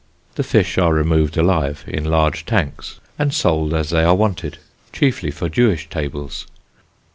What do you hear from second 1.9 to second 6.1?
large tanks, and sold as they are wanted, chiefly for Jewish